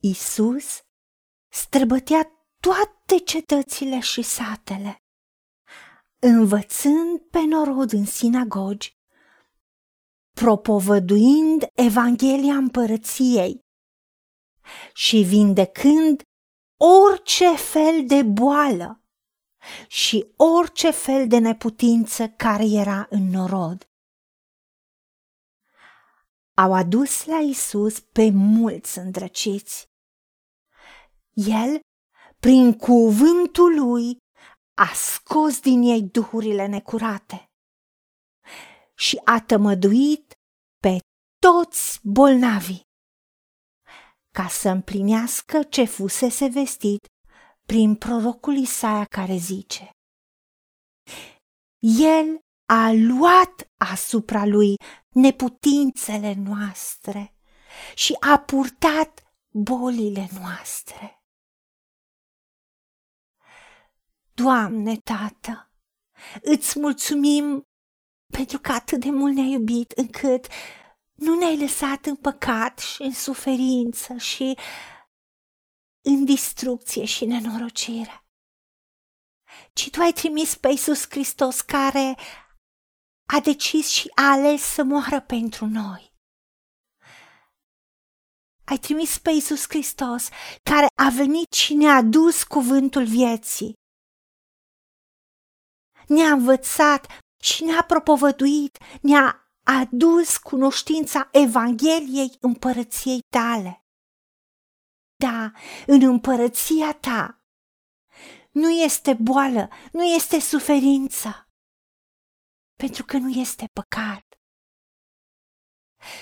Isus 0.00 0.80
străbătea 1.48 2.30
toate 2.60 3.24
cetățile 3.24 4.00
și 4.00 4.22
satele, 4.22 5.02
învățând 6.18 7.20
pe 7.30 7.40
norod 7.40 7.92
în 7.92 8.04
sinagogi, 8.04 8.96
propovăduind 10.32 11.66
Evanghelia 11.74 12.54
împărăției 12.54 13.60
și 14.94 15.22
vindecând 15.22 16.22
orice 16.76 17.56
fel 17.56 18.06
de 18.06 18.22
boală 18.22 19.02
și 19.88 20.32
orice 20.36 20.90
fel 20.90 21.26
de 21.26 21.38
neputință 21.38 22.28
care 22.28 22.64
era 22.64 23.06
în 23.10 23.30
norod. 23.30 23.90
Au 26.54 26.74
adus 26.74 27.24
la 27.24 27.38
Isus 27.38 28.00
pe 28.00 28.30
mulți 28.30 28.98
îndrăciți. 28.98 29.87
El, 31.46 31.80
prin 32.40 32.72
cuvântul 32.76 33.74
lui, 33.80 34.16
a 34.74 34.92
scos 34.94 35.60
din 35.60 35.82
ei 35.82 36.02
duhurile 36.02 36.66
necurate 36.66 37.44
și 38.94 39.20
a 39.24 39.40
tămăduit 39.40 40.34
pe 40.82 40.98
toți 41.38 42.00
bolnavii, 42.02 42.80
ca 44.34 44.48
să 44.48 44.68
împlinească 44.68 45.62
ce 45.62 45.84
fusese 45.84 46.46
vestit 46.48 47.06
prin 47.66 47.94
prorocul 47.94 48.56
Isaia 48.56 49.04
care 49.04 49.36
zice 49.36 49.90
El 51.78 52.38
a 52.66 52.92
luat 52.92 53.70
asupra 53.76 54.44
lui 54.44 54.74
neputințele 55.14 56.34
noastre 56.34 57.34
și 57.94 58.16
a 58.20 58.38
purtat 58.38 59.22
bolile 59.52 60.28
noastre. 60.40 61.17
Doamne, 64.42 64.96
Tată, 64.96 65.70
îți 66.42 66.78
mulțumim 66.78 67.62
pentru 68.32 68.58
că 68.58 68.72
atât 68.72 69.00
de 69.00 69.10
mult 69.10 69.34
ne-ai 69.34 69.50
iubit 69.50 69.90
încât 69.90 70.46
nu 71.14 71.38
ne-ai 71.38 71.58
lăsat 71.58 72.06
în 72.06 72.16
păcat 72.16 72.78
și 72.78 73.02
în 73.02 73.12
suferință 73.12 74.16
și 74.16 74.58
în 76.04 76.24
distrucție 76.24 77.04
și 77.04 77.24
nenorocire, 77.24 78.24
ci 79.72 79.90
Tu 79.90 80.00
ai 80.00 80.12
trimis 80.12 80.56
pe 80.56 80.68
Iisus 80.68 81.04
Hristos 81.08 81.60
care 81.60 82.16
a 83.36 83.40
decis 83.40 83.88
și 83.88 84.10
a 84.14 84.30
ales 84.30 84.62
să 84.62 84.82
moară 84.82 85.20
pentru 85.20 85.66
noi. 85.66 86.12
Ai 88.64 88.78
trimis 88.78 89.18
pe 89.18 89.30
Iisus 89.30 89.64
Hristos 89.68 90.28
care 90.62 90.86
a 90.94 91.08
venit 91.08 91.52
și 91.52 91.74
ne-a 91.74 91.94
adus 91.94 92.44
cuvântul 92.44 93.04
vieții. 93.04 93.76
Ne-a 96.08 96.32
învățat 96.32 97.06
și 97.42 97.64
ne-a 97.64 97.82
propovăduit, 97.82 98.78
ne-a 99.02 99.52
adus 99.62 100.36
cunoștința 100.36 101.28
Evangheliei 101.32 102.36
împărăției 102.40 103.20
tale. 103.28 103.82
Da, 105.16 105.52
în 105.86 106.02
împărăția 106.02 106.92
ta 106.92 107.42
nu 108.50 108.70
este 108.70 109.14
boală, 109.20 109.68
nu 109.92 110.02
este 110.02 110.40
suferință, 110.40 111.48
pentru 112.76 113.04
că 113.04 113.16
nu 113.16 113.28
este 113.28 113.64
păcat. 113.72 114.24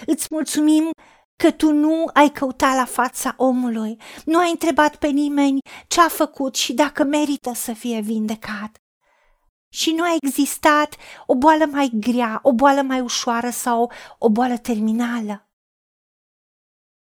Îți 0.07 0.27
mulțumim 0.31 0.91
că 1.37 1.53
tu 1.53 1.73
nu 1.73 2.11
ai 2.13 2.31
căutat 2.31 2.77
la 2.77 2.85
fața 2.85 3.35
omului, 3.37 4.01
nu 4.25 4.39
ai 4.39 4.51
întrebat 4.51 4.97
pe 4.97 5.07
nimeni 5.07 5.59
ce 5.89 6.01
a 6.01 6.09
făcut 6.09 6.55
și 6.55 6.75
dacă 6.75 7.05
merită 7.05 7.53
să 7.53 7.73
fie 7.73 8.01
vindecat. 8.01 8.86
Și 9.77 9.93
nu 9.93 10.03
a 10.03 10.17
existat 10.23 10.97
o 11.27 11.35
boală 11.35 11.67
mai 11.67 11.91
grea, 11.95 12.41
o 12.43 12.53
boală 12.53 12.83
mai 12.83 13.01
ușoară 13.01 13.51
sau 13.51 13.93
o 14.19 14.31
boală 14.31 14.59
terminală. 14.59 15.49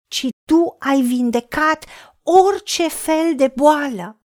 Ci 0.09 0.29
tu 0.49 0.77
ai 0.79 1.03
vindecat 1.03 1.85
orice 2.23 2.89
fel 2.89 3.37
de 3.37 3.53
boală 3.57 4.21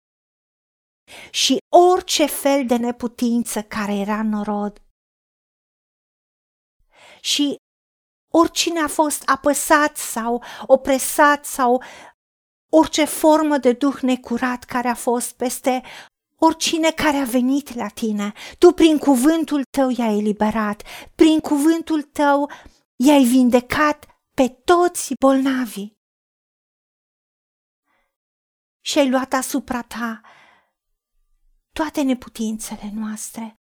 și 1.30 1.58
orice 1.92 2.26
fel 2.26 2.66
de 2.66 2.76
neputință 2.76 3.62
care 3.62 3.94
era 3.94 4.18
în 4.18 4.28
norod. 4.28 4.82
Și 7.20 7.56
oricine 8.32 8.80
a 8.80 8.88
fost 8.88 9.22
apăsat 9.28 9.96
sau 9.96 10.42
opresat 10.66 11.44
sau 11.44 11.82
orice 12.72 13.04
formă 13.04 13.56
de 13.58 13.72
duh 13.72 13.98
necurat 14.00 14.64
care 14.64 14.88
a 14.88 14.94
fost 14.94 15.36
peste 15.36 15.82
oricine 16.42 16.90
care 16.90 17.16
a 17.16 17.24
venit 17.24 17.74
la 17.74 17.88
tine, 17.88 18.32
tu 18.58 18.70
prin 18.72 18.98
cuvântul 18.98 19.64
tău 19.70 19.90
i-ai 19.90 20.18
eliberat, 20.18 20.82
prin 21.14 21.40
cuvântul 21.40 22.02
tău 22.02 22.50
i-ai 22.96 23.24
vindecat 23.24 24.06
pe 24.34 24.48
toți 24.48 25.14
bolnavii. 25.20 25.98
Și 28.80 28.98
ai 28.98 29.10
luat 29.10 29.32
asupra 29.32 29.82
ta 29.82 30.20
toate 31.72 32.02
neputințele 32.02 32.90
noastre. 32.94 33.60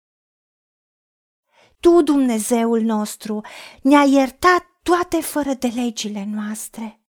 Tu, 1.80 2.02
Dumnezeul 2.02 2.80
nostru, 2.80 3.40
ne-ai 3.82 4.10
iertat 4.10 4.66
toate 4.82 5.20
fără 5.20 5.54
de 5.54 5.66
legile 5.66 6.24
noastre. 6.24 7.04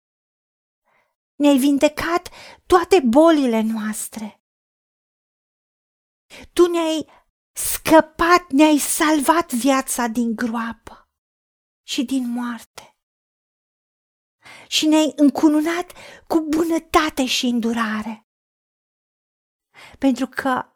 Ne-ai 1.34 1.58
vindecat 1.58 2.30
toate 2.66 3.00
bolile 3.00 3.60
noastre. 3.60 4.41
Tu 6.52 6.66
ne-ai 6.66 7.06
scăpat, 7.52 8.50
ne-ai 8.50 8.78
salvat 8.78 9.52
viața 9.52 10.06
din 10.06 10.36
groapă 10.36 11.10
și 11.82 12.04
din 12.04 12.30
moarte. 12.30 12.96
Și 14.68 14.86
ne-ai 14.86 15.12
încununat 15.16 15.92
cu 16.26 16.40
bunătate 16.40 17.26
și 17.26 17.46
îndurare. 17.46 18.26
Pentru 19.98 20.26
că 20.26 20.66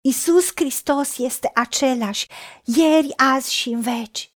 Isus 0.00 0.50
Hristos 0.54 1.18
este 1.18 1.50
același 1.54 2.26
ieri, 2.64 3.16
azi 3.16 3.52
și 3.52 3.68
în 3.68 3.80
veci. 3.80 4.34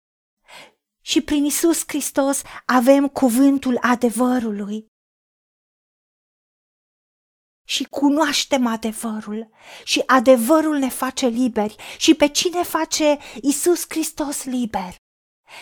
Și 1.01 1.21
prin 1.21 1.45
Isus 1.45 1.83
Hristos 1.87 2.41
avem 2.65 3.07
cuvântul 3.07 3.77
adevărului 3.81 4.91
și 7.67 7.83
cunoaștem 7.83 8.65
adevărul 8.65 9.49
și 9.83 10.03
adevărul 10.05 10.77
ne 10.77 10.89
face 10.89 11.27
liberi 11.27 11.75
și 11.97 12.15
pe 12.15 12.27
cine 12.27 12.63
face 12.63 13.17
Isus 13.41 13.85
Hristos 13.87 14.43
liber? 14.43 14.95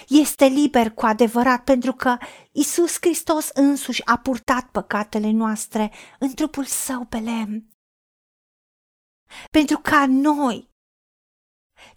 Este 0.07 0.45
liber 0.45 0.91
cu 0.91 1.05
adevărat 1.05 1.63
pentru 1.63 1.93
că 1.93 2.17
Isus 2.51 2.95
Hristos 2.95 3.49
însuși 3.53 4.05
a 4.05 4.17
purtat 4.17 4.69
păcatele 4.69 5.31
noastre 5.31 5.91
în 6.19 6.33
trupul 6.33 6.65
său 6.65 7.05
pe 7.05 7.17
lemn. 7.17 7.69
Pentru 9.51 9.77
ca 9.77 10.05
noi, 10.07 10.69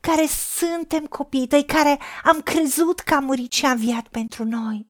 care 0.00 0.26
suntem 0.58 1.06
copii 1.06 1.46
tăi, 1.46 1.64
care 1.64 1.98
am 2.24 2.40
crezut 2.40 3.00
că 3.00 3.14
a 3.14 3.20
murit 3.20 3.52
și 3.52 3.64
a 3.64 3.70
înviat 3.70 4.08
pentru 4.08 4.44
noi, 4.44 4.86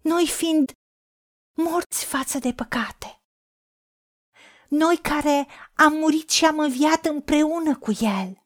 noi 0.00 0.26
fiind 0.26 0.72
morți 1.56 2.04
față 2.04 2.38
de 2.38 2.52
păcate, 2.52 3.15
noi 4.68 4.96
care 4.96 5.46
am 5.74 5.92
murit 5.92 6.30
și 6.30 6.44
am 6.44 6.58
înviat 6.58 7.04
împreună 7.04 7.76
cu 7.76 7.90
El. 8.00 8.44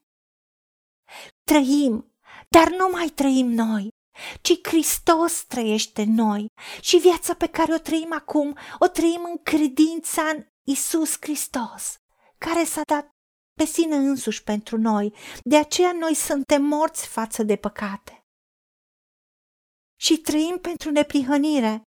Trăim, 1.44 2.14
dar 2.48 2.70
nu 2.70 2.88
mai 2.88 3.08
trăim 3.08 3.46
noi, 3.46 3.88
ci 4.40 4.58
Hristos 4.62 5.44
trăiește 5.44 6.02
în 6.02 6.14
noi 6.14 6.46
și 6.80 6.96
viața 6.96 7.34
pe 7.34 7.46
care 7.46 7.74
o 7.74 7.78
trăim 7.78 8.12
acum, 8.12 8.56
o 8.78 8.86
trăim 8.86 9.24
în 9.24 9.42
credința 9.42 10.22
în 10.22 10.44
Isus 10.66 11.16
Hristos, 11.20 11.94
care 12.38 12.64
s-a 12.64 12.80
dat 12.88 13.10
pe 13.52 13.64
sine 13.64 13.96
însuși 13.96 14.42
pentru 14.42 14.78
noi, 14.78 15.14
de 15.42 15.56
aceea 15.56 15.92
noi 15.92 16.14
suntem 16.14 16.62
morți 16.62 17.06
față 17.06 17.42
de 17.42 17.56
păcate. 17.56 18.24
Și 20.00 20.16
trăim 20.16 20.58
pentru 20.58 20.90
neprihănire, 20.90 21.82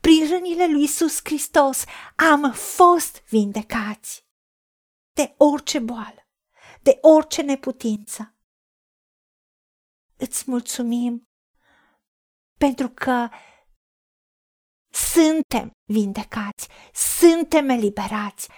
prin 0.00 0.28
rănile 0.28 0.66
lui 0.66 0.82
Isus 0.82 1.18
Hristos 1.22 1.84
am 2.16 2.52
fost 2.52 3.22
vindecați 3.28 4.24
de 5.12 5.34
orice 5.36 5.78
boală, 5.78 6.28
de 6.82 6.98
orice 7.00 7.42
neputință. 7.42 8.34
Îți 10.16 10.44
mulțumim 10.46 11.28
pentru 12.58 12.88
că 12.88 13.28
suntem 14.92 15.70
vindecați, 15.92 16.68
suntem 16.92 17.68
eliberați, 17.68 18.48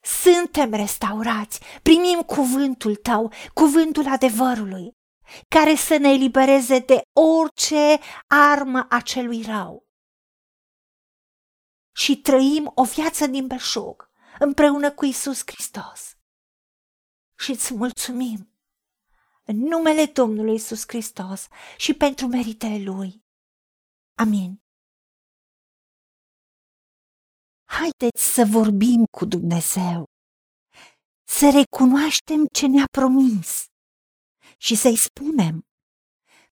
suntem 0.00 0.70
restaurați, 0.70 1.60
primim 1.82 2.20
cuvântul 2.20 2.96
tău, 2.96 3.32
cuvântul 3.54 4.06
adevărului, 4.06 4.90
care 5.48 5.74
să 5.74 5.96
ne 5.96 6.08
elibereze 6.08 6.78
de 6.78 7.02
orice 7.12 7.98
armă 8.26 8.86
a 8.88 9.00
celui 9.00 9.42
rău 9.42 9.91
și 11.92 12.20
trăim 12.20 12.72
o 12.74 12.84
viață 12.84 13.26
din 13.26 13.46
belșug 13.46 14.10
împreună 14.38 14.92
cu 14.92 15.04
Isus 15.04 15.42
Hristos. 15.46 16.16
Și 17.38 17.50
îți 17.50 17.74
mulțumim 17.74 18.52
în 19.44 19.56
numele 19.56 20.04
Domnului 20.06 20.54
Isus 20.54 20.82
Hristos 20.86 21.48
și 21.76 21.94
pentru 21.94 22.26
meritele 22.26 22.82
Lui. 22.82 23.24
Amin. 24.14 24.62
Haideți 27.64 28.32
să 28.34 28.44
vorbim 28.50 29.04
cu 29.16 29.24
Dumnezeu, 29.24 30.04
să 31.24 31.50
recunoaștem 31.50 32.46
ce 32.52 32.66
ne-a 32.66 32.84
promis 32.90 33.64
și 34.56 34.74
să-i 34.74 34.96
spunem, 34.96 35.66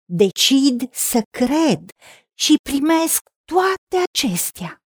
decid 0.04 0.94
să 0.94 1.22
cred 1.30 1.90
și 2.34 2.54
primesc 2.62 3.22
toate 3.44 4.04
acestea. 4.08 4.85